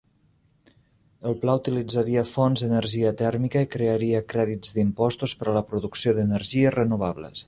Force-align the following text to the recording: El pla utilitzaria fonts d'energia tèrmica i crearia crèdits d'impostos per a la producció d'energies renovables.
El 1.31 1.35
pla 1.41 1.55
utilitzaria 1.59 2.23
fonts 2.29 2.63
d'energia 2.65 3.11
tèrmica 3.19 3.63
i 3.65 3.69
crearia 3.75 4.23
crèdits 4.33 4.75
d'impostos 4.79 5.37
per 5.43 5.49
a 5.53 5.57
la 5.59 5.63
producció 5.75 6.19
d'energies 6.21 6.75
renovables. 6.79 7.37